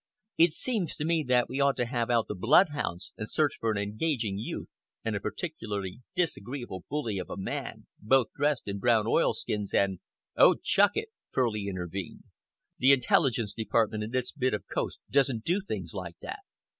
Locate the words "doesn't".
15.11-15.43